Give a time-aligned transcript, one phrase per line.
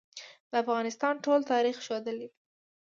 [0.49, 2.37] د افغانستان ټول تاریخ ښودلې ده.